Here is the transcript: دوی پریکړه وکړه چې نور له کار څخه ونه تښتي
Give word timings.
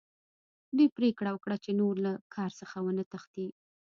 دوی 0.75 0.87
پریکړه 0.97 1.29
وکړه 1.33 1.57
چې 1.63 1.71
نور 1.79 1.95
له 2.05 2.11
کار 2.35 2.51
څخه 2.59 2.77
ونه 2.85 3.03
تښتي 3.11 3.47